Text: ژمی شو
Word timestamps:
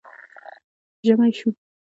ژمی 1.05 1.31
شو 1.37 1.49